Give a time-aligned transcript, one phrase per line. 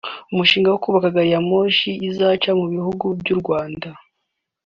[0.31, 3.87] umushinga wo kuzubaka Gari ya moshi izaca mu bihugu by’u Rwanda